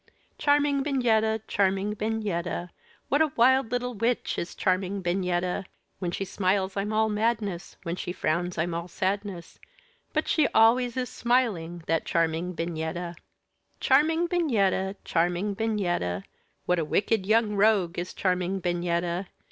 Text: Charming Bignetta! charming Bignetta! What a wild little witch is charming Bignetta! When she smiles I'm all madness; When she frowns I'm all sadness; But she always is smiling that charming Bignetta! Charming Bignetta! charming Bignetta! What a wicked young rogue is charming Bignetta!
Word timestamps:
Charming 0.39 0.81
Bignetta! 0.83 1.41
charming 1.47 1.93
Bignetta! 1.93 2.71
What 3.09 3.21
a 3.21 3.31
wild 3.35 3.71
little 3.71 3.93
witch 3.93 4.39
is 4.39 4.55
charming 4.55 5.03
Bignetta! 5.03 5.65
When 5.99 6.09
she 6.09 6.25
smiles 6.25 6.75
I'm 6.75 6.91
all 6.91 7.07
madness; 7.07 7.77
When 7.83 7.95
she 7.95 8.11
frowns 8.11 8.57
I'm 8.57 8.73
all 8.73 8.87
sadness; 8.87 9.59
But 10.11 10.27
she 10.27 10.47
always 10.55 10.97
is 10.97 11.09
smiling 11.09 11.83
that 11.85 12.05
charming 12.05 12.53
Bignetta! 12.55 13.13
Charming 13.79 14.25
Bignetta! 14.27 14.95
charming 15.03 15.53
Bignetta! 15.53 16.23
What 16.65 16.79
a 16.79 16.83
wicked 16.83 17.27
young 17.27 17.53
rogue 17.55 17.99
is 17.99 18.15
charming 18.15 18.59
Bignetta! 18.59 19.27